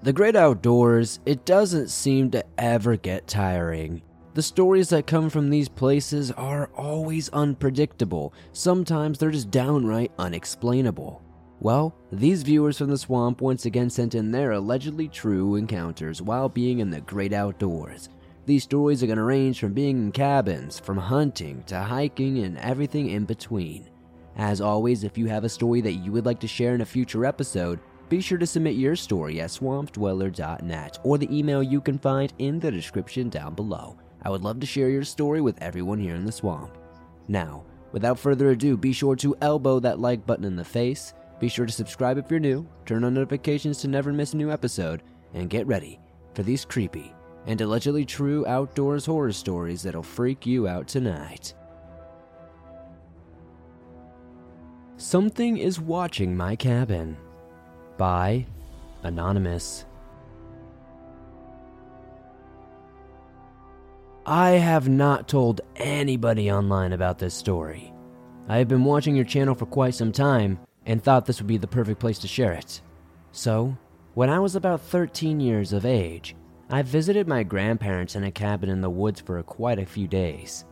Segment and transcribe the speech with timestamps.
[0.00, 4.00] The great outdoors, it doesn't seem to ever get tiring.
[4.34, 8.32] The stories that come from these places are always unpredictable.
[8.52, 11.20] Sometimes they're just downright unexplainable.
[11.58, 16.48] Well, these viewers from the swamp once again sent in their allegedly true encounters while
[16.48, 18.08] being in the great outdoors.
[18.46, 22.56] These stories are going to range from being in cabins, from hunting to hiking, and
[22.58, 23.90] everything in between.
[24.36, 26.86] As always, if you have a story that you would like to share in a
[26.86, 31.98] future episode, be sure to submit your story at swampdweller.net or the email you can
[31.98, 33.98] find in the description down below.
[34.22, 36.78] I would love to share your story with everyone here in the swamp.
[37.28, 41.48] Now, without further ado, be sure to elbow that like button in the face, be
[41.48, 45.02] sure to subscribe if you're new, turn on notifications to never miss a new episode,
[45.34, 46.00] and get ready
[46.34, 47.12] for these creepy
[47.46, 51.54] and allegedly true outdoors horror stories that'll freak you out tonight.
[54.96, 57.16] Something is watching my cabin
[57.98, 58.46] by
[59.02, 59.84] Anonymous.
[64.24, 67.92] I have not told anybody online about this story.
[68.48, 71.58] I have been watching your channel for quite some time and thought this would be
[71.58, 72.80] the perfect place to share it.
[73.32, 73.76] So,
[74.14, 76.34] when I was about 13 years of age,
[76.70, 80.64] I visited my grandparents in a cabin in the woods for quite a few days.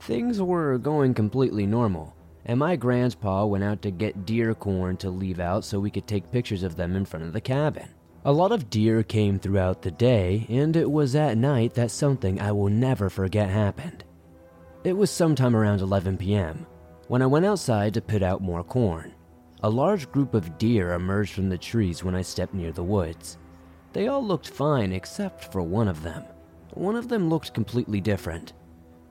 [0.00, 5.10] Things were going completely normal, and my grandpa went out to get deer corn to
[5.10, 7.88] leave out so we could take pictures of them in front of the cabin.
[8.24, 12.40] A lot of deer came throughout the day, and it was at night that something
[12.40, 14.04] I will never forget happened.
[14.84, 16.66] It was sometime around 11 p.m.
[17.08, 19.12] when I went outside to put out more corn.
[19.64, 23.38] A large group of deer emerged from the trees when I stepped near the woods.
[23.92, 26.24] They all looked fine except for one of them.
[26.74, 28.54] One of them looked completely different.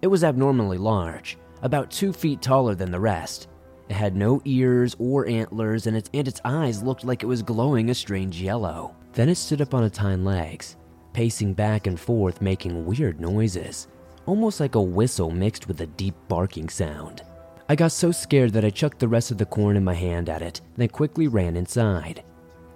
[0.02, 3.48] It was abnormally large, about two feet taller than the rest.
[3.90, 7.42] It had no ears or antlers, and its, and its eyes looked like it was
[7.42, 8.96] glowing a strange yellow.
[9.14, 10.78] Then it stood up on its hind legs,
[11.14, 13.88] pacing back and forth, making weird noises,
[14.26, 17.24] almost like a whistle mixed with a deep barking sound.
[17.68, 20.30] I got so scared that I chucked the rest of the corn in my hand
[20.30, 22.24] at it, then quickly ran inside.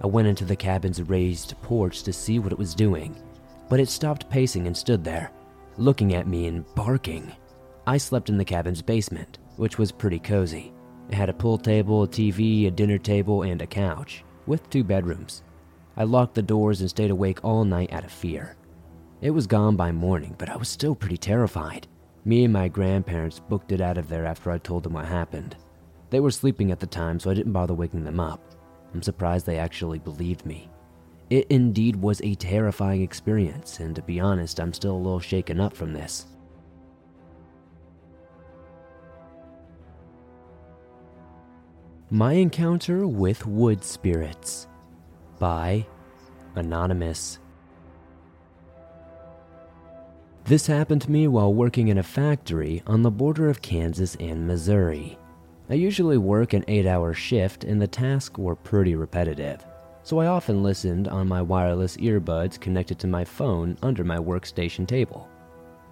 [0.01, 3.15] I went into the cabin's raised porch to see what it was doing,
[3.69, 5.31] but it stopped pacing and stood there,
[5.77, 7.31] looking at me and barking.
[7.87, 10.73] I slept in the cabin's basement, which was pretty cozy.
[11.09, 14.83] It had a pool table, a TV, a dinner table, and a couch, with two
[14.83, 15.43] bedrooms.
[15.95, 18.55] I locked the doors and stayed awake all night out of fear.
[19.21, 21.87] It was gone by morning, but I was still pretty terrified.
[22.25, 25.55] Me and my grandparents booked it out of there after I told them what happened.
[26.09, 28.41] They were sleeping at the time, so I didn't bother waking them up.
[28.93, 30.69] I'm surprised they actually believed me.
[31.29, 35.59] It indeed was a terrifying experience, and to be honest, I'm still a little shaken
[35.59, 36.25] up from this.
[42.11, 44.67] My Encounter with Wood Spirits
[45.39, 45.87] by
[46.53, 47.39] Anonymous.
[50.43, 54.45] This happened to me while working in a factory on the border of Kansas and
[54.45, 55.17] Missouri.
[55.67, 59.65] I usually work an 8 hour shift, and the tasks were pretty repetitive,
[60.03, 64.87] so I often listened on my wireless earbuds connected to my phone under my workstation
[64.87, 65.27] table.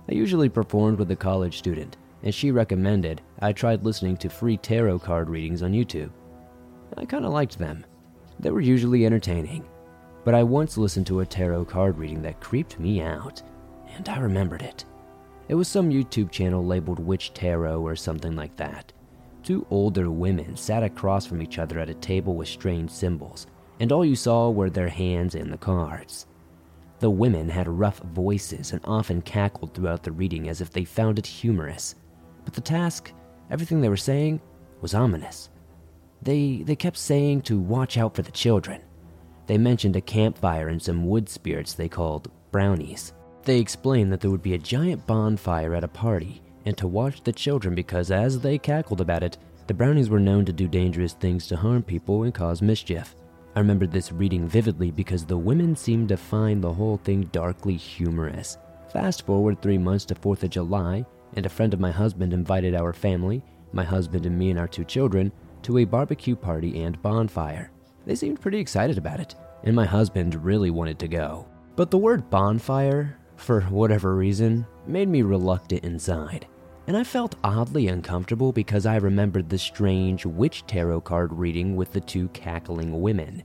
[0.08, 4.58] I usually performed with a college student, and she recommended I tried listening to free
[4.58, 6.12] tarot card readings on YouTube.
[6.98, 7.86] I kind of liked them.
[8.40, 9.66] They were usually entertaining,
[10.24, 13.42] but I once listened to a tarot card reading that creeped me out,
[13.96, 14.86] and I remembered it.
[15.50, 18.94] It was some YouTube channel labeled Witch Tarot or something like that.
[19.44, 23.48] Two older women sat across from each other at a table with strange symbols,
[23.82, 26.28] and all you saw were their hands and the cards.
[27.00, 31.20] The women had rough voices and often cackled throughout the reading as if they found
[31.20, 31.96] it humorous.
[32.46, 33.12] But the task,
[33.50, 34.42] everything they were saying,
[34.82, 35.50] was ominous.
[36.22, 38.82] They, they kept saying to watch out for the children.
[39.48, 43.14] They mentioned a campfire and some wood spirits they called brownies.
[43.44, 47.22] They explained that there would be a giant bonfire at a party and to watch
[47.24, 49.38] the children because, as they cackled about it,
[49.68, 53.16] the brownies were known to do dangerous things to harm people and cause mischief.
[53.56, 57.76] I remember this reading vividly because the women seemed to find the whole thing darkly
[57.76, 58.58] humorous.
[58.92, 62.76] Fast forward three months to 4th of July, and a friend of my husband invited
[62.76, 65.32] our family, my husband and me and our two children,
[65.64, 67.72] to a barbecue party and bonfire.
[68.06, 71.48] They seemed pretty excited about it, and my husband really wanted to go.
[71.76, 76.48] But the word bonfire, for whatever reason, made me reluctant inside
[76.88, 81.94] and I felt oddly uncomfortable because I remembered the strange witch tarot card reading with
[81.94, 83.44] the two cackling women.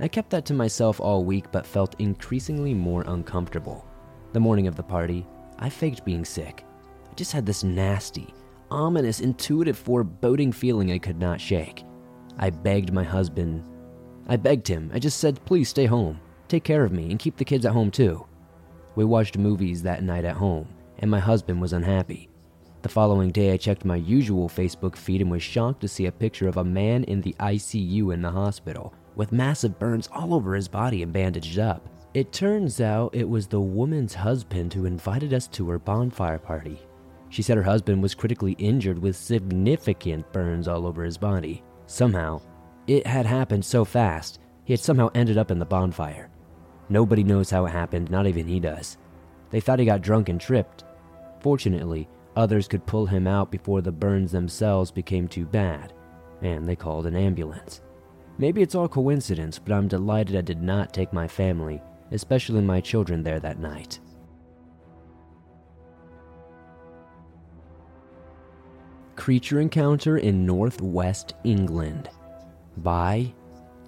[0.00, 3.86] I kept that to myself all week but felt increasingly more uncomfortable.
[4.32, 5.26] The morning of the party,
[5.58, 6.64] I faked being sick.
[7.12, 8.32] I just had this nasty,
[8.70, 11.84] ominous, intuitive, foreboding feeling I could not shake.
[12.38, 13.62] I begged my husband.
[14.28, 14.90] I begged him.
[14.94, 16.18] I just said, please stay home.
[16.48, 18.24] Take care of me and keep the kids at home too.
[18.94, 20.66] We watched movies that night at home,
[21.00, 22.30] and my husband was unhappy.
[22.80, 26.12] The following day, I checked my usual Facebook feed and was shocked to see a
[26.12, 30.54] picture of a man in the ICU in the hospital with massive burns all over
[30.54, 31.86] his body and bandaged up.
[32.14, 36.80] It turns out it was the woman's husband who invited us to her bonfire party.
[37.32, 41.62] She said her husband was critically injured with significant burns all over his body.
[41.86, 42.42] Somehow,
[42.86, 46.28] it had happened so fast, he had somehow ended up in the bonfire.
[46.90, 48.98] Nobody knows how it happened, not even he does.
[49.48, 50.84] They thought he got drunk and tripped.
[51.40, 52.06] Fortunately,
[52.36, 55.94] others could pull him out before the burns themselves became too bad,
[56.42, 57.80] and they called an ambulance.
[58.36, 61.80] Maybe it's all coincidence, but I'm delighted I did not take my family,
[62.10, 64.00] especially my children, there that night.
[69.16, 72.08] Creature Encounter in Northwest England
[72.78, 73.32] by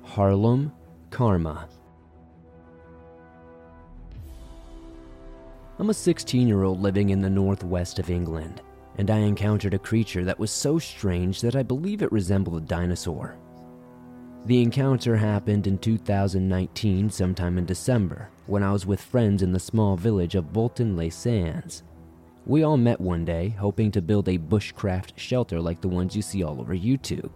[0.02, 0.70] Harlem
[1.10, 1.66] Karma.
[5.78, 8.60] I'm a 16 year old living in the northwest of England,
[8.98, 12.66] and I encountered a creature that was so strange that I believe it resembled a
[12.66, 13.34] dinosaur.
[14.44, 19.58] The encounter happened in 2019, sometime in December, when I was with friends in the
[19.58, 21.82] small village of Bolton le Sands.
[22.46, 26.20] We all met one day, hoping to build a bushcraft shelter like the ones you
[26.20, 27.30] see all over YouTube.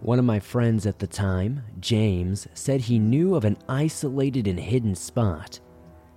[0.00, 4.60] One of my friends at the time, James, said he knew of an isolated and
[4.60, 5.60] hidden spot.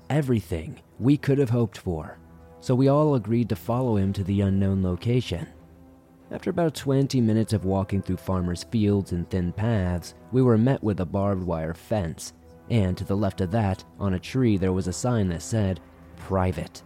[0.09, 2.19] Everything we could have hoped for,
[2.59, 5.47] so we all agreed to follow him to the unknown location.
[6.29, 10.83] After about 20 minutes of walking through farmers' fields and thin paths, we were met
[10.83, 12.33] with a barbed wire fence,
[12.69, 15.79] and to the left of that, on a tree, there was a sign that said,
[16.17, 16.83] Private.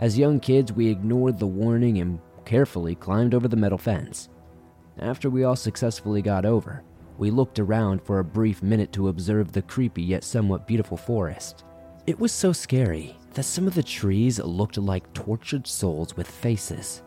[0.00, 4.30] As young kids, we ignored the warning and carefully climbed over the metal fence.
[4.98, 6.82] After we all successfully got over,
[7.18, 11.64] we looked around for a brief minute to observe the creepy yet somewhat beautiful forest.
[12.06, 17.02] It was so scary that some of the trees looked like tortured souls with faces.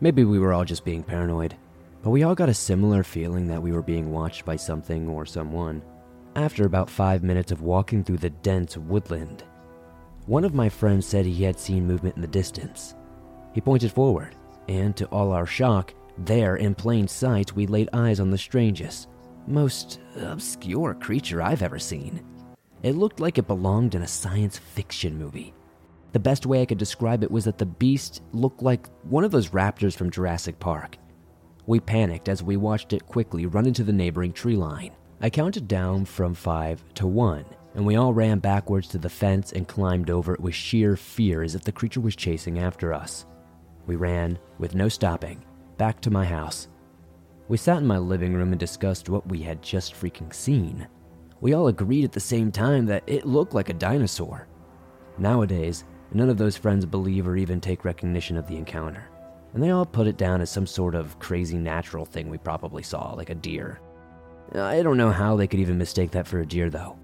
[0.00, 1.56] Maybe we were all just being paranoid,
[2.00, 5.26] but we all got a similar feeling that we were being watched by something or
[5.26, 5.82] someone.
[6.36, 9.42] After about five minutes of walking through the dense woodland,
[10.30, 12.94] one of my friends said he had seen movement in the distance.
[13.52, 14.36] He pointed forward,
[14.68, 19.08] and to all our shock, there in plain sight we laid eyes on the strangest,
[19.48, 22.24] most obscure creature I've ever seen.
[22.84, 25.52] It looked like it belonged in a science fiction movie.
[26.12, 29.32] The best way I could describe it was that the beast looked like one of
[29.32, 30.96] those raptors from Jurassic Park.
[31.66, 34.92] We panicked as we watched it quickly run into the neighboring tree line.
[35.20, 39.52] I counted down from five to one and we all ran backwards to the fence
[39.52, 43.26] and climbed over it with sheer fear as if the creature was chasing after us.
[43.86, 45.44] We ran, with no stopping,
[45.76, 46.68] back to my house.
[47.48, 50.86] We sat in my living room and discussed what we had just freaking seen.
[51.40, 54.46] We all agreed at the same time that it looked like a dinosaur.
[55.18, 59.08] Nowadays, none of those friends believe or even take recognition of the encounter,
[59.54, 62.82] and they all put it down as some sort of crazy natural thing we probably
[62.82, 63.80] saw, like a deer.
[64.54, 66.98] I don't know how they could even mistake that for a deer, though.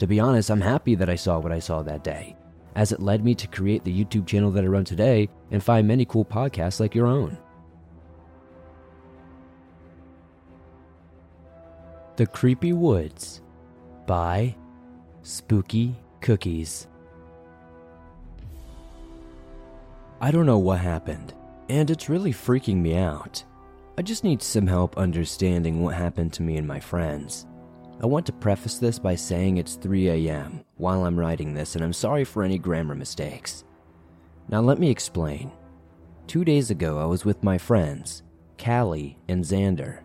[0.00, 2.34] To be honest, I'm happy that I saw what I saw that day,
[2.74, 5.86] as it led me to create the YouTube channel that I run today and find
[5.86, 7.36] many cool podcasts like your own.
[12.16, 13.42] The Creepy Woods
[14.06, 14.56] by
[15.20, 16.86] Spooky Cookies.
[20.22, 21.34] I don't know what happened,
[21.68, 23.44] and it's really freaking me out.
[23.98, 27.46] I just need some help understanding what happened to me and my friends.
[28.02, 30.64] I want to preface this by saying it's 3 a.m.
[30.78, 33.64] while I'm writing this, and I'm sorry for any grammar mistakes.
[34.48, 35.52] Now, let me explain.
[36.26, 38.22] Two days ago, I was with my friends,
[38.56, 40.00] Callie and Xander,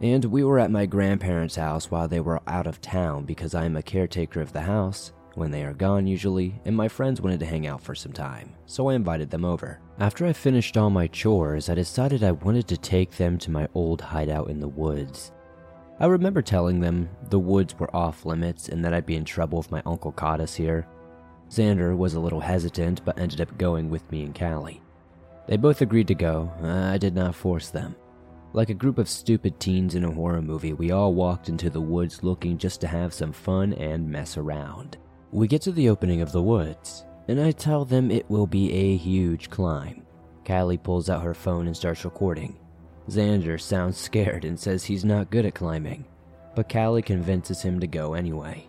[0.00, 3.66] and we were at my grandparents' house while they were out of town because I
[3.66, 7.38] am a caretaker of the house when they are gone usually, and my friends wanted
[7.40, 9.78] to hang out for some time, so I invited them over.
[10.00, 13.68] After I finished all my chores, I decided I wanted to take them to my
[13.74, 15.30] old hideout in the woods.
[16.00, 19.60] I remember telling them the woods were off limits and that I'd be in trouble
[19.60, 20.86] if my uncle caught us here.
[21.48, 24.82] Xander was a little hesitant but ended up going with me and Callie.
[25.46, 26.50] They both agreed to go.
[26.62, 27.94] I did not force them.
[28.54, 31.80] Like a group of stupid teens in a horror movie, we all walked into the
[31.80, 34.98] woods looking just to have some fun and mess around.
[35.30, 38.72] We get to the opening of the woods, and I tell them it will be
[38.72, 40.02] a huge climb.
[40.46, 42.58] Callie pulls out her phone and starts recording.
[43.12, 46.06] Xander sounds scared and says he's not good at climbing,
[46.56, 48.66] but Callie convinces him to go anyway.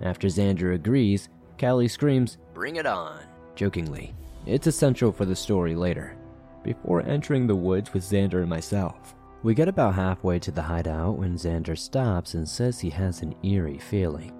[0.00, 1.28] After Xander agrees,
[1.60, 3.20] Callie screams, Bring it on!
[3.54, 4.14] jokingly.
[4.46, 6.16] It's essential for the story later.
[6.62, 11.18] Before entering the woods with Xander and myself, we get about halfway to the hideout
[11.18, 14.32] when Xander stops and says he has an eerie feeling.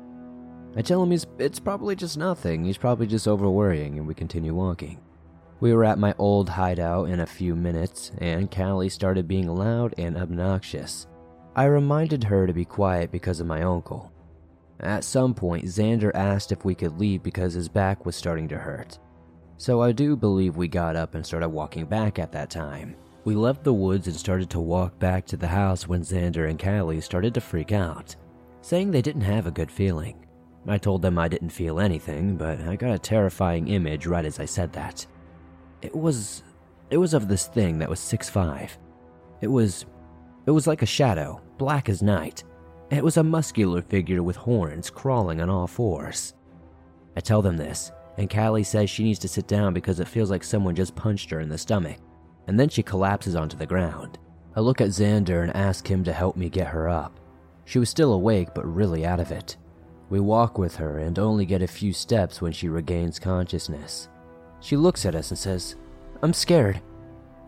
[0.77, 4.55] I tell him it's probably just nothing, he's probably just over worrying, and we continue
[4.55, 4.99] walking.
[5.63, 9.95] We were at my old hideout in a few minutes, and Callie started being loud
[9.97, 11.07] and obnoxious.
[11.55, 14.13] I reminded her to be quiet because of my uncle.
[14.81, 18.59] At some point, Xander asked if we could leave because his back was starting to
[18.59, 18.99] hurt.
[19.57, 22.97] So I do believe we got up and started walking back at that time.
[23.23, 26.59] We left the woods and started to walk back to the house when Xander and
[26.59, 28.17] Callie started to freak out,
[28.63, 30.27] saying they didn't have a good feeling.
[30.67, 34.41] I told them I didn't feel anything, but I got a terrifying image right as
[34.41, 35.07] I said that.
[35.83, 36.43] It was
[36.91, 38.77] it was of this thing that was six five.
[39.41, 39.85] It was
[40.47, 42.45] it was like a shadow, black as night.
[42.91, 46.35] It was a muscular figure with horns crawling on all fours.
[47.17, 50.31] I tell them this, and Callie says she needs to sit down because it feels
[50.31, 51.97] like someone just punched her in the stomach,
[52.47, 54.19] and then she collapses onto the ground.
[54.55, 57.19] I look at Xander and ask him to help me get her up.
[57.65, 59.57] She was still awake, but really out of it.
[60.11, 64.09] We walk with her and only get a few steps when she regains consciousness.
[64.63, 65.75] She looks at us and says,
[66.23, 66.81] I'm scared.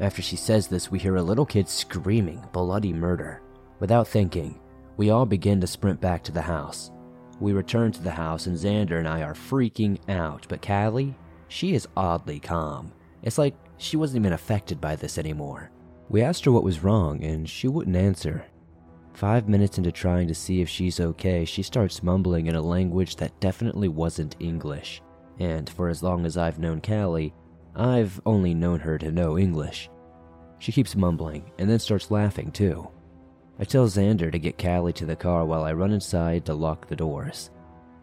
[0.01, 3.41] After she says this, we hear a little kid screaming bloody murder.
[3.79, 4.59] Without thinking,
[4.97, 6.91] we all begin to sprint back to the house.
[7.39, 11.15] We return to the house and Xander and I are freaking out, but Callie,
[11.47, 12.93] she is oddly calm.
[13.23, 15.71] It's like she wasn't even affected by this anymore.
[16.09, 18.45] We asked her what was wrong and she wouldn't answer.
[19.13, 23.15] Five minutes into trying to see if she's okay, she starts mumbling in a language
[23.17, 25.01] that definitely wasn't English
[25.39, 27.35] and for as long as I've known Callie,
[27.75, 29.91] I've only known her to know English.
[30.59, 32.89] She keeps mumbling and then starts laughing too.
[33.59, 36.89] I tell Xander to get Callie to the car while I run inside to lock
[36.89, 37.51] the doors.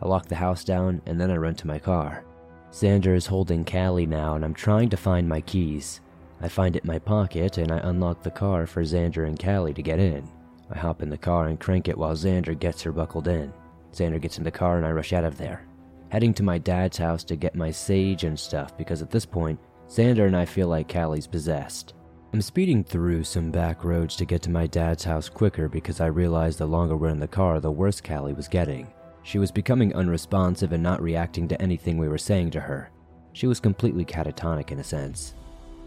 [0.02, 2.26] I lock the house down and then I run to my car.
[2.72, 6.02] Xander is holding Callie now and I'm trying to find my keys.
[6.42, 9.74] I find it in my pocket and I unlock the car for Xander and Callie
[9.74, 10.28] to get in.
[10.70, 13.54] I hop in the car and crank it while Xander gets her buckled in.
[13.94, 15.66] Xander gets in the car and I rush out of there
[16.12, 19.58] heading to my dad's house to get my sage and stuff because at this point,
[19.88, 21.94] Xander and I feel like Callie's possessed.
[22.34, 26.08] I'm speeding through some back roads to get to my dad's house quicker because I
[26.08, 28.92] realized the longer we're in the car, the worse Callie was getting.
[29.24, 32.92] She was becoming unresponsive and not reacting to anything we were saying to her.
[33.32, 35.36] She was completely catatonic in a sense.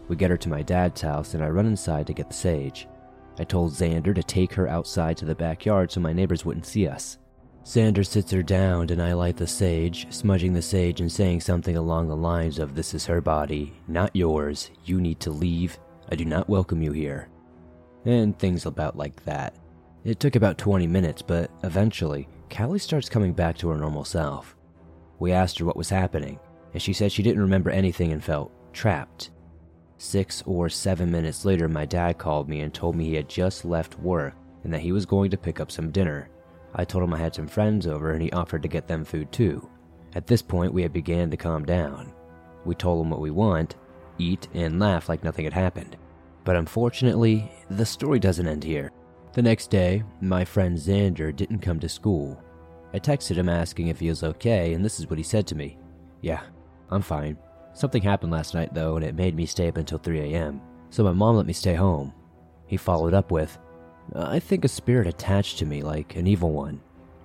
[0.07, 2.87] We get her to my dad's house and I run inside to get the sage.
[3.37, 6.87] I told Xander to take her outside to the backyard so my neighbors wouldn't see
[6.87, 7.19] us.
[7.65, 11.75] Xander sits her down and I light the sage, smudging the sage and saying something
[11.75, 14.69] along the lines of This is her body, not yours.
[14.83, 15.79] You need to leave.
[16.11, 17.27] I do not welcome you here.
[18.05, 19.55] And things about like that.
[20.03, 24.55] It took about 20 minutes, but eventually, Callie starts coming back to her normal self.
[25.17, 26.39] We asked her what was happening,
[26.73, 29.31] and she said she didn't remember anything and felt trapped.
[29.97, 33.65] Six or seven minutes later, my dad called me and told me he had just
[33.65, 36.29] left work and that he was going to pick up some dinner
[36.75, 39.31] I told him I had some friends over and he offered to get them food
[39.31, 39.69] too.
[40.13, 42.13] At this point, we had began to calm down.
[42.65, 43.75] We told him what we want,
[44.17, 45.97] eat, and laugh like nothing had happened.
[46.43, 48.91] But unfortunately, the story doesn't end here.
[49.33, 52.41] The next day, my friend Xander didn't come to school.
[52.93, 55.55] I texted him asking if he was okay, and this is what he said to
[55.55, 55.77] me
[56.21, 56.41] Yeah,
[56.89, 57.37] I'm fine.
[57.73, 61.03] Something happened last night though, and it made me stay up until 3 a.m., so
[61.03, 62.13] my mom let me stay home.
[62.67, 63.57] He followed up with,
[64.13, 66.81] Uh, I think a spirit attached to me like an evil one.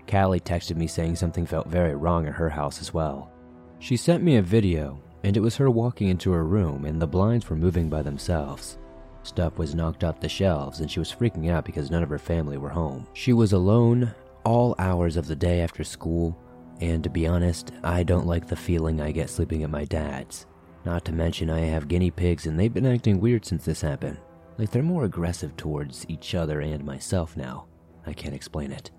[0.08, 3.30] Callie texted me saying something felt very wrong at her house as well.
[3.78, 7.06] She sent me a video, and it was her walking into her room and the
[7.06, 8.78] blinds were moving by themselves.
[9.22, 12.18] Stuff was knocked off the shelves and she was freaking out because none of her
[12.18, 13.06] family were home.
[13.12, 16.36] She was alone all hours of the day after school,
[16.80, 20.46] and to be honest, I don't like the feeling I get sleeping at my dad's.
[20.86, 24.18] Not to mention, I have guinea pigs and they've been acting weird since this happened.
[24.60, 27.64] Like they're more aggressive towards each other and myself now.
[28.06, 28.90] I can't explain it.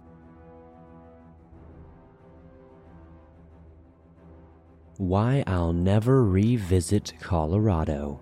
[4.97, 8.19] Why I'll Never Revisit Colorado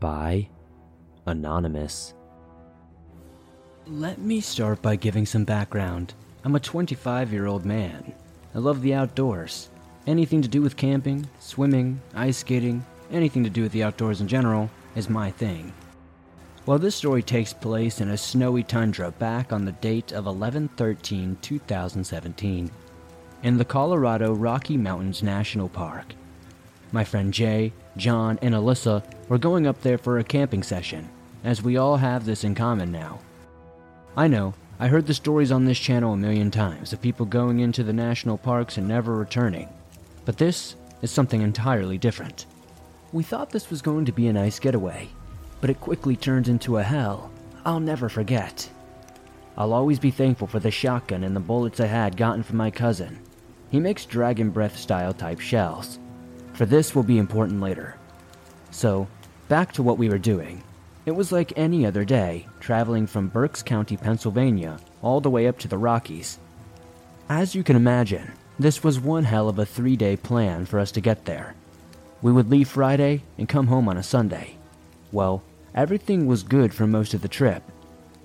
[0.00, 0.50] by
[1.24, 2.12] Anonymous.
[3.86, 6.12] Let me start by giving some background.
[6.44, 8.12] I'm a 25 year old man.
[8.54, 9.70] I love the outdoors.
[10.06, 14.28] Anything to do with camping, swimming, ice skating, anything to do with the outdoors in
[14.28, 15.72] general is my thing.
[16.70, 20.68] Well, this story takes place in a snowy tundra back on the date of 11
[20.76, 22.70] 13 2017
[23.42, 26.14] in the Colorado Rocky Mountains National Park.
[26.92, 31.08] My friend Jay, John, and Alyssa were going up there for a camping session,
[31.42, 33.18] as we all have this in common now.
[34.16, 37.58] I know, I heard the stories on this channel a million times of people going
[37.58, 39.68] into the national parks and never returning,
[40.24, 42.46] but this is something entirely different.
[43.12, 45.08] We thought this was going to be a nice getaway,
[45.60, 47.30] but it quickly turns into a hell
[47.64, 48.68] I'll never forget.
[49.56, 52.70] I'll always be thankful for the shotgun and the bullets I had gotten from my
[52.70, 53.18] cousin.
[53.70, 55.98] He makes dragon breath style type shells.
[56.54, 57.96] For this will be important later.
[58.70, 59.06] So,
[59.48, 60.62] back to what we were doing.
[61.06, 65.58] It was like any other day, traveling from Berks County, Pennsylvania, all the way up
[65.58, 66.38] to the Rockies.
[67.28, 70.92] As you can imagine, this was one hell of a three day plan for us
[70.92, 71.54] to get there.
[72.22, 74.56] We would leave Friday and come home on a Sunday.
[75.12, 75.42] Well,
[75.74, 77.62] everything was good for most of the trip.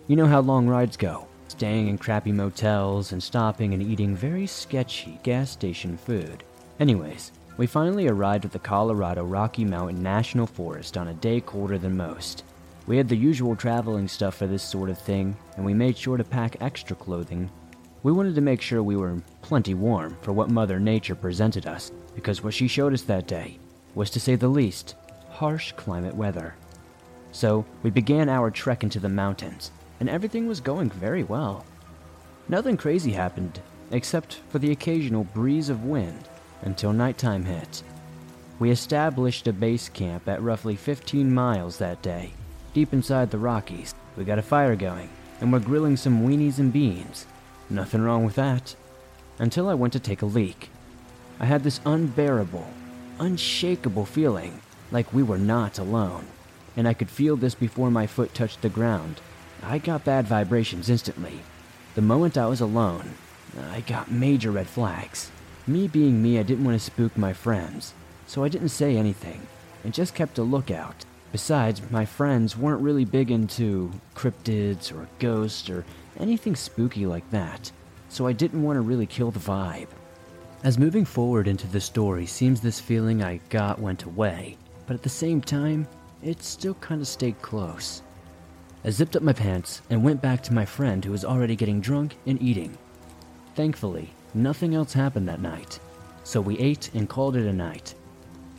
[0.07, 4.45] You know how long rides go staying in crappy motels and stopping and eating very
[4.45, 6.43] sketchy gas station food.
[6.79, 11.77] Anyways, we finally arrived at the Colorado Rocky Mountain National Forest on a day colder
[11.77, 12.43] than most.
[12.87, 16.17] We had the usual traveling stuff for this sort of thing, and we made sure
[16.17, 17.49] to pack extra clothing.
[18.03, 21.91] We wanted to make sure we were plenty warm for what Mother Nature presented us,
[22.15, 23.57] because what she showed us that day
[23.95, 24.95] was, to say the least,
[25.29, 26.53] harsh climate weather.
[27.35, 31.65] So, we began our trek into the mountains, and everything was going very well.
[32.47, 33.59] Nothing crazy happened,
[33.91, 36.29] except for the occasional breeze of wind,
[36.61, 37.83] until nighttime hit.
[38.57, 42.31] We established a base camp at roughly 15 miles that day
[42.73, 45.09] Deep inside the Rockies, we got a fire going,
[45.41, 47.25] and we're grilling some weenies and beans.
[47.69, 48.77] Nothing wrong with that.
[49.39, 50.69] Until I went to take a leak.
[51.37, 52.69] I had this unbearable,
[53.19, 56.25] unshakable feeling like we were not alone,
[56.75, 59.21] and I could feel this before my foot touched the ground.
[59.63, 61.39] I got bad vibrations instantly.
[61.95, 63.15] The moment I was alone,
[63.71, 65.31] I got major red flags.
[65.67, 67.93] Me being me, I didn't want to spook my friends,
[68.27, 69.41] so I didn't say anything
[69.85, 71.05] and just kept a lookout.
[71.31, 75.85] Besides, my friends weren't really big into cryptids or ghosts or
[76.19, 77.71] anything spooky like that,
[78.09, 79.87] so I didn't want to really kill the vibe.
[80.63, 85.03] As moving forward into the story seems this feeling I got went away, but at
[85.03, 85.87] the same time,
[86.25, 88.01] it still kind of stayed close.
[88.83, 91.79] I zipped up my pants and went back to my friend who was already getting
[91.79, 92.77] drunk and eating.
[93.55, 95.79] Thankfully, nothing else happened that night,
[96.23, 97.93] so we ate and called it a night.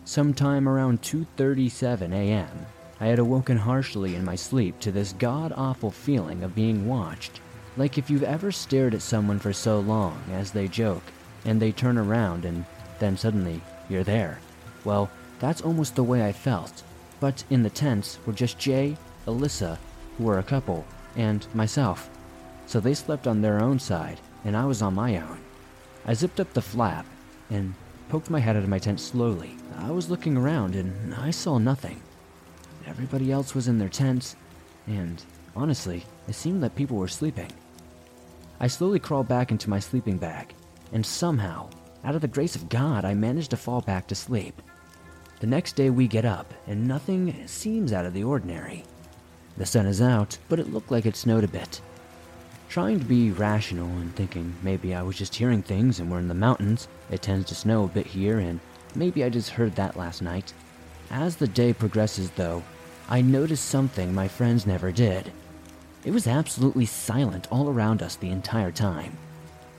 [0.05, 2.67] Sometime around 2:37 a.m.,
[3.01, 7.41] I had awoken harshly in my sleep to this god-awful feeling of being watched.
[7.77, 11.03] Like if you've ever stared at someone for so long as they joke
[11.45, 12.65] and they turn around and
[13.01, 14.39] then suddenly you're there.
[14.85, 16.83] Well, that's almost the way I felt.
[17.21, 19.79] But in the tents were just Jay, Alyssa,
[20.19, 20.85] who were a couple,
[21.17, 22.11] and myself.
[22.67, 25.39] So they slept on their own side, and I was on my own.
[26.05, 27.07] I zipped up the flap,
[27.51, 27.75] and
[28.09, 29.57] poked my head out of my tent slowly.
[29.79, 32.01] I was looking around and I saw nothing.
[32.87, 34.37] Everybody else was in their tents,
[34.87, 35.23] and
[35.57, 37.51] honestly, it seemed that people were sleeping.
[38.61, 40.55] I slowly crawled back into my sleeping bag,
[40.93, 41.69] and somehow,
[42.05, 44.63] out of the grace of God, I managed to fall back to sleep.
[45.39, 48.85] The next day we get up, and nothing seems out of the ordinary.
[49.59, 51.83] The sun is out, but it looked like it snowed a bit.
[52.71, 56.29] Trying to be rational and thinking maybe I was just hearing things and we're in
[56.29, 58.61] the mountains, it tends to snow a bit here, and
[58.95, 60.55] maybe I just heard that last night.
[61.11, 62.63] As the day progresses, though,
[63.09, 65.31] I notice something my friends never did.
[66.05, 69.19] It was absolutely silent all around us the entire time.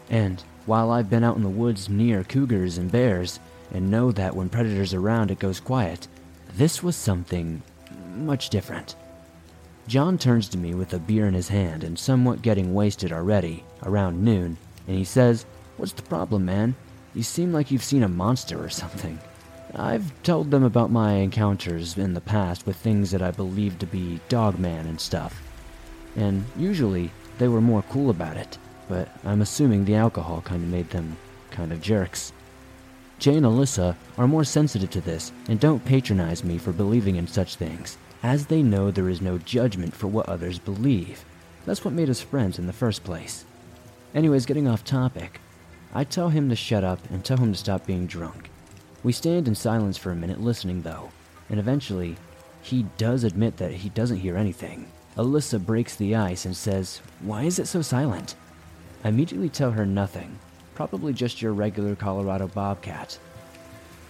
[0.09, 3.39] And while I've been out in the woods near cougars and bears,
[3.73, 6.07] and know that when predators are around it goes quiet,
[6.55, 7.61] this was something
[8.15, 8.95] much different.
[9.87, 13.63] John turns to me with a beer in his hand and somewhat getting wasted already,
[13.83, 15.45] around noon, and he says,
[15.77, 16.75] What's the problem, man?
[17.13, 19.19] You seem like you've seen a monster or something.
[19.75, 23.85] I've told them about my encounters in the past with things that I believed to
[23.85, 25.41] be Dogman and stuff.
[26.15, 28.57] And usually, they were more cool about it,
[28.89, 31.17] but I'm assuming the alcohol kind of made them
[31.51, 32.33] kind of jerks.
[33.19, 37.27] Jay and Alyssa are more sensitive to this and don't patronize me for believing in
[37.27, 41.23] such things as they know there is no judgment for what others believe.
[41.65, 43.45] That's what made us friends in the first place.
[44.13, 45.39] Anyways, getting off topic,
[45.93, 48.49] I tell him to shut up and tell him to stop being drunk.
[49.03, 51.11] We stand in silence for a minute listening though,
[51.49, 52.17] and eventually,
[52.61, 54.91] he does admit that he doesn't hear anything.
[55.15, 58.35] Alyssa breaks the ice and says, Why is it so silent?
[59.03, 60.37] I immediately tell her nothing,
[60.77, 63.17] probably just your regular Colorado bobcat.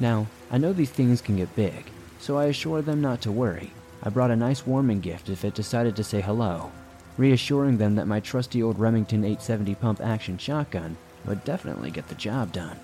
[0.02, 1.86] Now, I know these things can get big,
[2.20, 3.72] so I assure them not to worry.
[4.04, 6.70] I brought a nice warming gift if it decided to say hello,
[7.16, 12.16] reassuring them that my trusty old Remington 870 pump action shotgun would definitely get the
[12.16, 12.78] job done.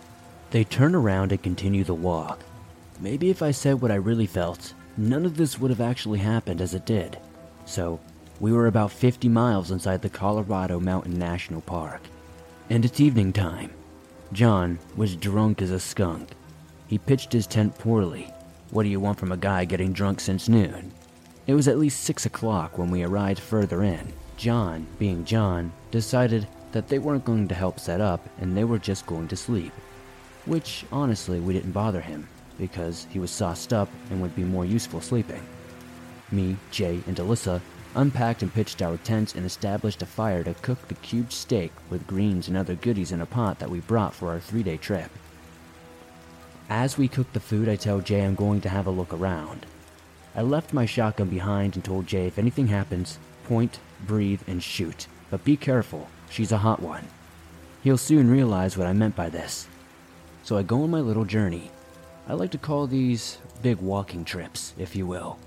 [0.51, 2.39] They turn around and continue the walk.
[3.01, 6.61] Maybe if I said what I really felt, none of this would have actually happened
[6.61, 7.17] as it did.
[7.65, 7.99] So,
[8.39, 11.99] we were about 50 miles inside the Colorado Mountain National Park.
[12.69, 13.71] And it's evening time.
[14.31, 16.29] John was drunk as a skunk.
[16.87, 18.31] He pitched his tent poorly.
[18.71, 20.91] What do you want from a guy getting drunk since noon?
[21.45, 24.13] It was at least six o'clock when we arrived further in.
[24.37, 28.79] John, being John, decided that they weren't going to help set up and they were
[28.79, 29.73] just going to sleep.
[30.45, 32.27] which honestly we didn't bother him
[32.59, 35.41] because he was sauced up and would be more useful sleeping.
[36.31, 37.61] Me, Jay, and Alyssa
[37.95, 42.07] unpacked and pitched our tents and established a fire to cook the cubed steak with
[42.07, 45.11] greens and other goodies in a pot that we brought for our three day trip.
[46.69, 49.65] As we cook the food, I tell Jay I'm going to have a look around.
[50.35, 55.07] I left my shotgun behind and told Jay if anything happens, point, breathe, and shoot.
[55.29, 57.07] But be careful, she's a hot one.
[57.83, 59.67] He'll soon realize what I meant by this.
[60.43, 61.69] So I go on my little journey.
[62.27, 65.37] I like to call these big walking trips, if you will.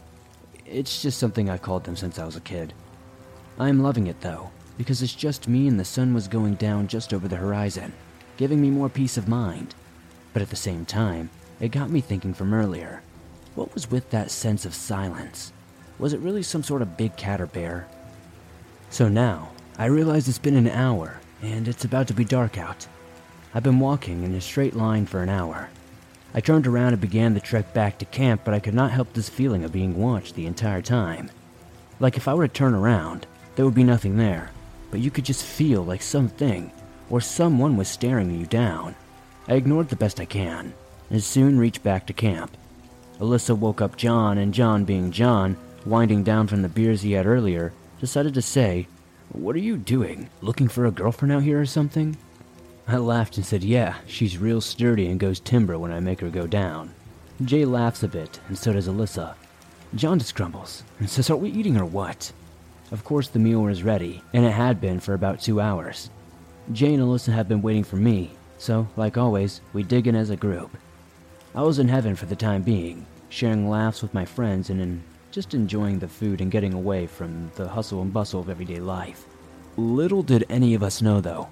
[0.69, 2.75] It's just something I called them since I was a kid.
[3.59, 7.15] I'm loving it though, because it's just me and the sun was going down just
[7.15, 7.93] over the horizon,
[8.37, 9.75] giving me more peace of mind.
[10.33, 13.03] But at the same time, it got me thinking from earlier.
[13.55, 15.53] What was with that sense of silence?
[15.99, 17.87] Was it really some sort of big cat or bear?
[18.91, 22.87] So now, I realize it's been an hour, and it's about to be dark out.
[23.55, 25.71] I've been walking in a straight line for an hour.
[26.35, 29.13] I turned around and began the trek back to camp, but I could not help
[29.13, 31.31] this feeling of being watched the entire time.
[31.99, 34.51] Like if I were to turn around, there would be nothing there,
[34.91, 36.71] but you could just feel like something
[37.09, 38.95] or someone was staring you down.
[39.49, 40.75] I ignored the best I can,
[41.11, 42.57] and soon reached back to camp.
[43.21, 47.27] Alyssa woke up John, and John, being John, winding down from the beers he had
[47.27, 48.89] earlier, decided to say,
[49.31, 50.29] What are you doing?
[50.43, 52.17] Looking for a girlfriend out here or something?
[52.89, 56.31] I laughed and said, Yeah, she's real sturdy and goes timber when I make her
[56.31, 56.95] go down.
[57.45, 59.35] Jay laughs a bit, and so does Alyssa.
[59.97, 62.33] John just grumbles and says, Are we eating or what?
[62.93, 66.11] Of course, the meal was ready, and it had been for about two hours.
[66.73, 70.31] Jay and Alyssa had been waiting for me, so, like always, we dig in as
[70.31, 70.77] a group.
[71.57, 75.03] I was in heaven for the time being, sharing laughs with my friends and in
[75.33, 79.27] just enjoying the food and getting away from the hustle and bustle of everyday life.
[79.77, 81.49] Little did any of us know, though,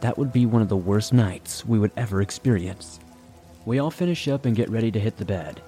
[0.00, 3.00] that would be one of the worst nights we would ever experience.
[3.64, 5.60] We all finish up and get ready to hit the bed.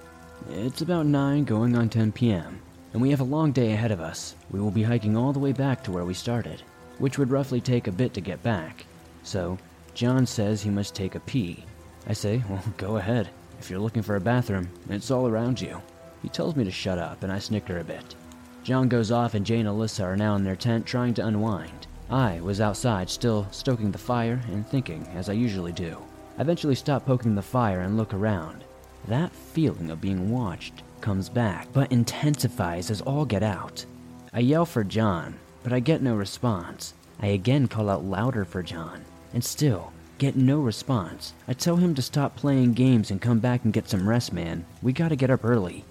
[0.50, 2.60] It's about 9 going on 10 p.m.,
[2.92, 4.34] and we have a long day ahead of us.
[4.50, 6.62] We will be hiking all the way back to where we started,
[6.98, 8.84] which would roughly take a bit to get back.
[9.22, 9.58] So,
[9.94, 11.64] John says he must take a pee.
[12.06, 13.28] I say, well, go ahead.
[13.58, 15.80] If you're looking for a bathroom, it's all around you.
[16.22, 18.14] He tells me to shut up, and I snicker a bit.
[18.62, 21.86] John goes off, and Jane and Alyssa are now in their tent trying to unwind.
[22.11, 25.96] I was outside, still stoking the fire and thinking, as I usually do.
[26.37, 28.64] I eventually stop poking the fire and look around.
[29.07, 33.85] That feeling of being watched comes back, but intensifies as all get out.
[34.33, 36.94] I yell for John, but I get no response.
[37.20, 41.33] I again call out louder for John, and still get no response.
[41.46, 44.64] I tell him to stop playing games and come back and get some rest, man.
[44.83, 45.85] We gotta get up early.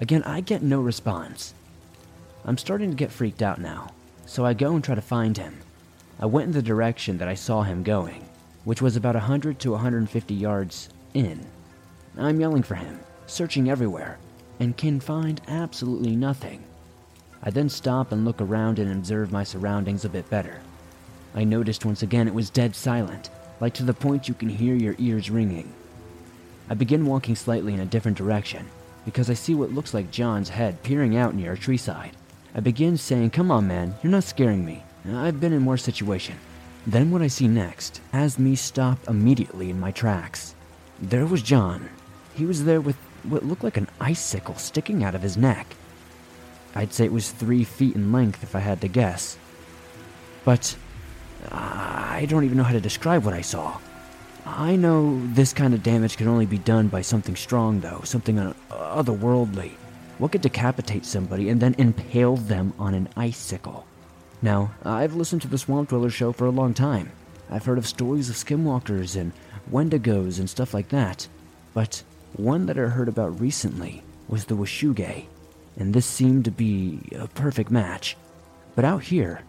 [0.00, 1.52] Again, I get no response.
[2.46, 3.90] I'm starting to get freaked out now
[4.28, 5.58] so I go and try to find him.
[6.20, 8.28] I went in the direction that I saw him going,
[8.64, 11.46] which was about 100 to 150 yards in.
[12.18, 14.18] I'm yelling for him, searching everywhere,
[14.60, 16.62] and can find absolutely nothing.
[17.42, 20.60] I then stop and look around and observe my surroundings a bit better.
[21.34, 24.74] I noticed once again it was dead silent, like to the point you can hear
[24.74, 25.72] your ears ringing.
[26.68, 28.66] I begin walking slightly in a different direction
[29.06, 32.14] because I see what looks like John's head peering out near a tree side.
[32.54, 34.82] I begin saying, Come on, man, you're not scaring me.
[35.10, 36.38] I've been in worse situations.
[36.86, 40.54] Then what I see next has me stop immediately in my tracks.
[41.00, 41.88] There was John.
[42.34, 45.66] He was there with what looked like an icicle sticking out of his neck.
[46.74, 49.36] I'd say it was three feet in length if I had to guess.
[50.44, 50.76] But
[51.50, 53.78] uh, I don't even know how to describe what I saw.
[54.46, 58.54] I know this kind of damage can only be done by something strong, though, something
[58.70, 59.72] otherworldly.
[60.18, 63.86] What could decapitate somebody and then impale them on an icicle?
[64.42, 67.12] Now, I've listened to the Swamp Dweller show for a long time.
[67.50, 69.32] I've heard of stories of skinwalkers and
[69.70, 71.28] wendigos and stuff like that.
[71.72, 72.02] But
[72.34, 75.24] one that I heard about recently was the Wechuge,
[75.76, 78.16] and this seemed to be a perfect match.
[78.74, 79.42] But out here,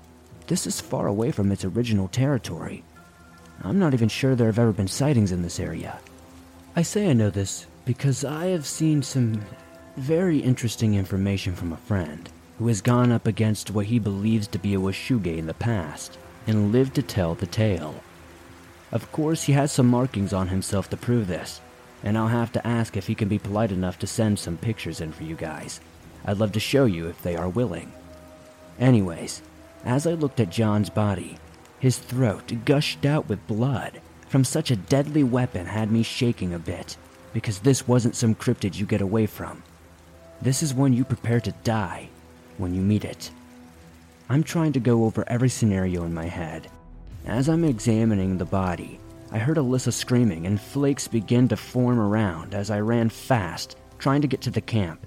[0.48, 2.84] this is far away from its original territory.
[3.64, 6.00] I'm not even sure there have ever been sightings in this area.
[6.76, 9.42] I say I know this because I have seen some
[10.00, 14.58] very interesting information from a friend who has gone up against what he believes to
[14.58, 18.02] be a Wechuge in the past and lived to tell the tale.
[18.94, 21.60] Of course, he has some markings on himself to prove this,
[22.02, 25.02] and I'll have to ask if he can be polite enough to send some pictures
[25.02, 25.82] in for you guys.
[26.26, 27.92] I'd love to show you if they are willing.
[28.80, 29.42] Anyways,
[29.84, 31.38] as I looked at John's body,
[31.78, 36.60] his throat gushed out with blood from such a deadly weapon had me shaking a
[36.60, 36.96] bit,
[37.34, 39.62] because this wasn't some cryptid you get away from.
[40.42, 42.10] This is when you prepare to die
[42.58, 43.32] when you meet it.
[44.30, 46.70] I'm trying to go over every scenario in my head.
[47.26, 49.00] As I'm examining the body,
[49.32, 54.22] I heard Alyssa screaming, and flakes began to form around as I ran fast, trying
[54.22, 55.06] to get to the camp.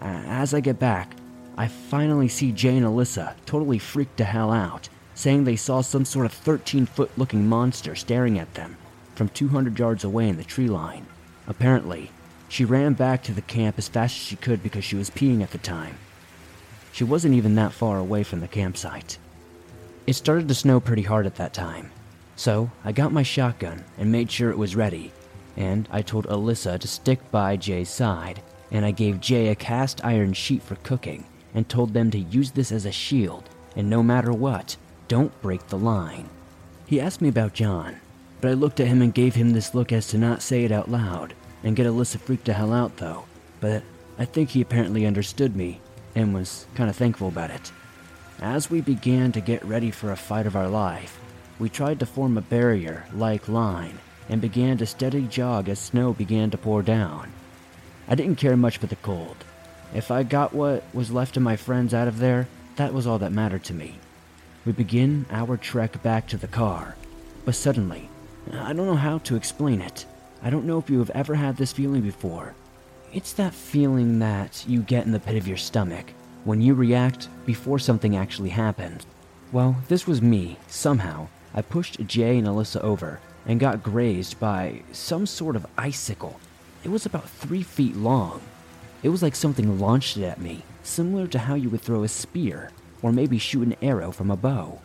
[0.00, 1.16] As I get back,
[1.56, 6.04] I finally see Jay and Alyssa totally freaked the hell out, saying they saw some
[6.04, 8.76] sort of 13 foot looking monster staring at them
[9.14, 11.06] from 200 yards away in the tree line.
[11.48, 12.10] Apparently,
[12.48, 15.42] she ran back to the camp as fast as she could because she was peeing
[15.42, 15.96] at the time.
[16.92, 19.18] She wasn't even that far away from the campsite.
[20.06, 21.90] It started to snow pretty hard at that time,
[22.36, 25.12] so I got my shotgun and made sure it was ready,
[25.56, 30.04] and I told Alyssa to stick by Jay's side, and I gave Jay a cast
[30.04, 34.02] iron sheet for cooking and told them to use this as a shield, and no
[34.02, 34.76] matter what,
[35.08, 36.28] don't break the line.
[36.86, 37.96] He asked me about John,
[38.40, 40.70] but I looked at him and gave him this look as to not say it
[40.70, 41.34] out loud
[41.66, 43.24] and get Alyssa freaked the hell out though.
[43.60, 43.82] But
[44.18, 45.80] I think he apparently understood me
[46.14, 47.70] and was kind of thankful about it.
[48.40, 51.20] As we began to get ready for a fight of our life,
[51.58, 53.98] we tried to form a barrier like line
[54.30, 57.32] and began to steady jog as snow began to pour down.
[58.08, 59.44] I didn't care much for the cold,
[59.94, 63.18] if I got what was left of my friends out of there, that was all
[63.20, 63.96] that mattered to me.
[64.64, 66.96] We begin our trek back to the car,
[67.44, 68.08] but suddenly,
[68.52, 70.04] I don't know how to explain it.
[70.46, 72.54] I don't know if you have ever had this feeling before.
[73.12, 76.12] It's that feeling that you get in the pit of your stomach
[76.44, 79.04] when you react before something actually happens.
[79.50, 81.26] Well, this was me, somehow.
[81.52, 86.38] I pushed Jay and Alyssa over and got grazed by some sort of icicle.
[86.84, 88.40] It was about three feet long
[89.02, 92.08] it was like something launched it at me, similar to how you would throw a
[92.08, 92.70] spear,
[93.02, 94.78] or maybe shoot an arrow from a bow.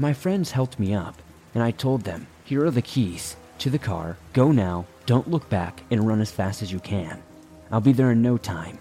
[0.00, 1.14] My friends helped me up,
[1.54, 5.48] and I told them, Here are the keys to the car, go now, don't look
[5.48, 7.22] back, and run as fast as you can.
[7.70, 8.78] I'll be there in no time.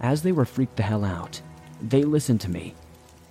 [0.00, 1.40] As they were freaked the hell out,
[1.80, 2.74] they listened to me.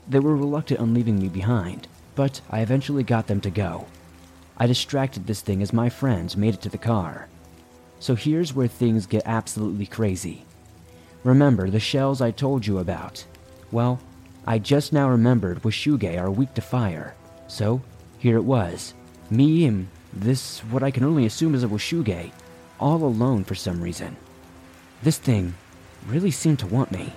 [0.07, 3.85] They were reluctant on leaving me behind, but I eventually got them to go.
[4.57, 7.27] I distracted this thing as my friends made it to the car.
[7.99, 10.45] So here's where things get absolutely crazy.
[11.23, 13.23] Remember the shells I told you about?
[13.71, 13.99] Well,
[14.45, 17.15] I just now remembered Wechuge are weak to fire.
[17.47, 17.81] So,
[18.19, 18.93] here it was.
[19.29, 22.31] Me and this, what I can only assume is a Wechuge,
[22.79, 24.15] all alone for some reason.
[25.01, 25.55] This thing
[26.07, 27.13] really seemed to want me.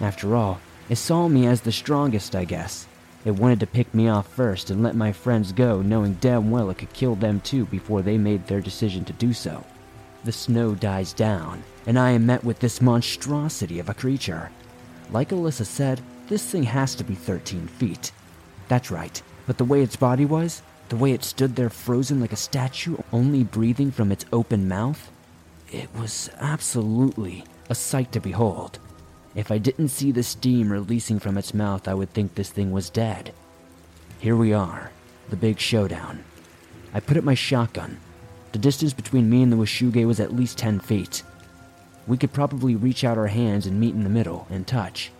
[0.00, 2.86] After all, it saw me as the strongest, I guess.
[3.24, 6.68] It wanted to pick me off first and let my friends go, knowing damn well
[6.68, 9.64] it could kill them too before they made their decision to do so.
[10.24, 14.50] The snow dies down, and I am met with this monstrosity of a creature.
[15.10, 18.12] Like Alyssa said, this thing has to be 13 feet.
[18.68, 22.32] That's right, but the way its body was, the way it stood there frozen like
[22.32, 25.10] a statue, only breathing from its open mouth,
[25.72, 28.78] it was absolutely a sight to behold.
[29.34, 32.70] If I didn't see the steam releasing from its mouth, I would think this thing
[32.70, 33.32] was dead.
[34.18, 34.92] Here we are,
[35.30, 36.22] the big showdown.
[36.92, 37.98] I put up my shotgun,
[38.54, 41.24] the distance between me and the Wechuge was at least 10 feet.
[42.06, 45.10] We could probably reach out our hands and meet in the middle and touch.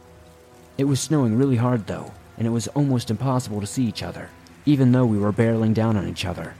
[0.78, 4.30] It was snowing really hard though, and it was almost impossible to see each other,
[4.66, 6.54] even though we were barreling down on each other.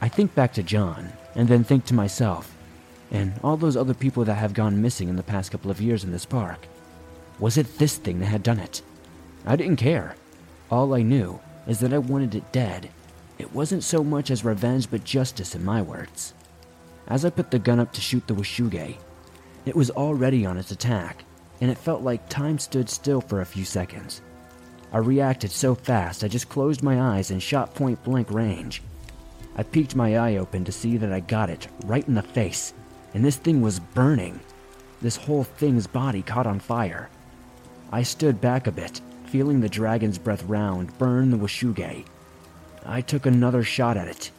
[0.00, 2.56] I think back to John, and then think to myself,
[3.10, 6.04] and all those other people that have gone missing in the past couple of years
[6.04, 6.66] in this park.
[7.38, 8.82] Was it this thing that had done it?
[9.46, 10.16] I didn't care.
[10.70, 12.90] All I knew is that I wanted it dead
[13.38, 16.34] it wasn't so much as revenge but justice in my words.
[17.08, 18.96] As I put the gun up to shoot the Wechuge,
[19.66, 21.24] it was already on its attack,
[21.60, 24.22] and it felt like time stood still for a few seconds.
[24.92, 28.82] I reacted so fast I just closed my eyes and shot point blank range.
[29.56, 32.74] I peeked my eye open to see that I got it right in the face,
[33.12, 34.40] and this thing was burning.
[35.00, 37.08] This whole thing's body caught on fire.
[37.92, 42.04] I stood back a bit, feeling the dragon's breath round burn the Wechuge,
[42.86, 44.30] I took another shot at it,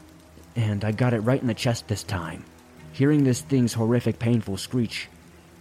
[0.55, 2.45] and I got it right in the chest this time.
[2.93, 5.09] Hearing this thing's horrific, painful screech,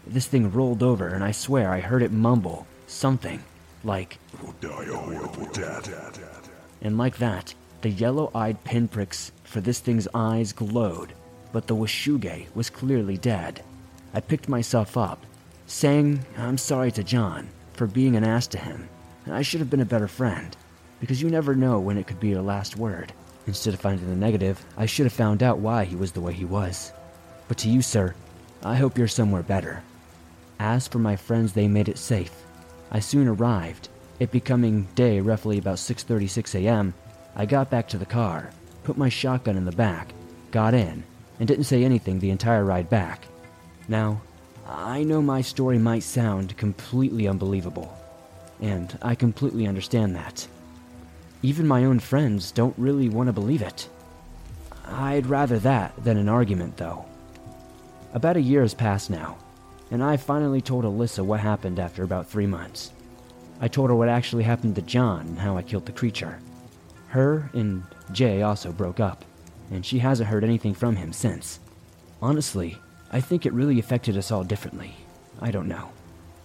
[0.06, 3.42] this thing rolled over, and I swear I heard it mumble something
[3.84, 6.20] like, You'll die a horrible death.
[6.82, 11.12] And like that, the yellow eyed pinpricks for this thing's eyes glowed,
[11.52, 13.62] but the Wechuge was clearly dead.
[14.12, 15.24] I picked myself up,
[15.66, 18.88] saying I'm sorry to John for being an ass to him.
[19.26, 20.56] I should have been a better friend
[21.00, 23.12] because you never know when it could be your last word.
[23.46, 26.32] Instead of finding the negative, I should have found out why he was the way
[26.32, 26.92] he was.
[27.48, 28.14] But to you, sir,
[28.62, 29.82] I hope you're somewhere better.
[30.58, 32.43] As for my friends, they made it safe.
[32.94, 33.88] I soon arrived.
[34.20, 36.94] It becoming day roughly about 6:36 a.m.,
[37.34, 38.50] I got back to the car,
[38.84, 40.14] put my shotgun in the back,
[40.52, 41.02] got in,
[41.40, 43.26] and didn't say anything the entire ride back.
[43.88, 44.20] Now,
[44.68, 47.92] I know my story might sound completely unbelievable,
[48.60, 50.46] and I completely understand that.
[51.42, 53.88] Even my own friends don't really want to believe it.
[54.86, 57.04] I'd rather that than an argument, though.
[58.12, 59.36] About a year has passed now,
[59.90, 62.92] and I finally told Alyssa what happened after about three months.
[63.60, 66.38] I told her what actually happened to John and how I killed the creature.
[67.08, 69.24] Her and Jay also broke up,
[69.70, 71.60] and she hasn't heard anything from him since.
[72.20, 72.78] Honestly,
[73.12, 74.94] I think it really affected us all differently.
[75.40, 75.90] I don't know.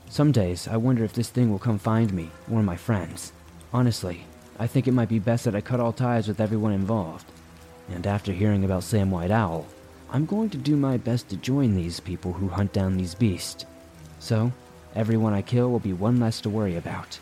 [0.09, 3.31] Some days, I wonder if this thing will come find me or my friends.
[3.73, 4.25] Honestly,
[4.59, 7.25] I think it might be best that I cut all ties with everyone involved.
[7.89, 9.65] And after hearing about Sam White Owl,
[10.11, 13.65] I'm going to do my best to join these people who hunt down these beasts.
[14.19, 14.51] So,
[14.95, 17.19] everyone I kill will be one less to worry about.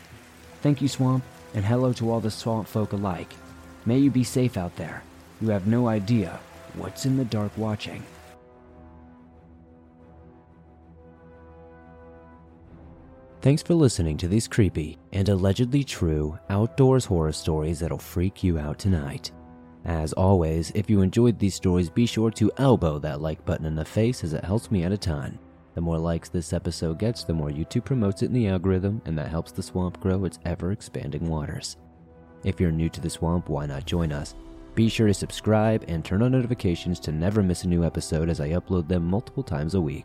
[0.62, 1.22] Thank you, Swamp,
[1.54, 3.32] and hello to all the swamp folk alike.
[3.84, 5.02] May you be safe out there.
[5.40, 6.40] You have no idea
[6.74, 8.02] what's in the dark watching.
[13.40, 18.58] Thanks for listening to these creepy and allegedly true outdoors horror stories that'll freak you
[18.58, 19.30] out tonight.
[19.84, 23.74] As always, if you enjoyed these stories, be sure to elbow that like button in
[23.74, 25.38] the face as it helps me out a ton.
[25.74, 29.16] The more likes this episode gets, the more YouTube promotes it in the algorithm, and
[29.16, 31.76] that helps the swamp grow its ever expanding waters.
[32.44, 34.34] If you're new to the swamp, why not join us?
[34.74, 38.40] Be sure to subscribe and turn on notifications to never miss a new episode as
[38.40, 40.04] I upload them multiple times a week.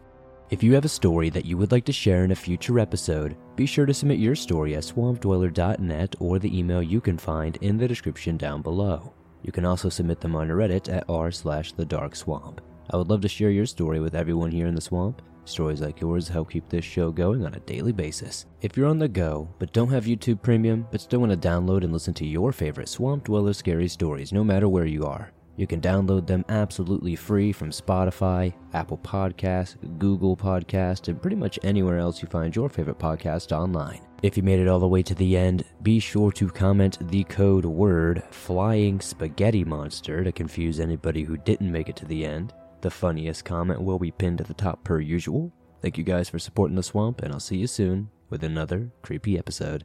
[0.50, 3.36] If you have a story that you would like to share in a future episode,
[3.56, 7.78] be sure to submit your story at swampdweller.net or the email you can find in
[7.78, 9.14] the description down below.
[9.44, 12.62] You can also submit them on Reddit at r slash the dark swamp.
[12.92, 15.22] I would love to share your story with everyone here in the swamp.
[15.46, 18.46] Stories like yours help keep this show going on a daily basis.
[18.62, 21.84] If you're on the go, but don't have YouTube Premium, but still want to download
[21.84, 25.68] and listen to your favorite Swamp Dweller scary stories no matter where you are, you
[25.68, 31.98] can download them absolutely free from Spotify, Apple Podcasts, Google Podcasts, and pretty much anywhere
[31.98, 34.02] else you find your favorite podcast online.
[34.24, 37.26] If you made it all the way to the end, be sure to comment the
[37.26, 42.54] code word Flying Spaghetti Monster to confuse anybody who didn't make it to the end.
[42.80, 45.52] The funniest comment will be pinned at the top per usual.
[45.82, 49.38] Thank you guys for supporting the swamp, and I'll see you soon with another creepy
[49.38, 49.84] episode.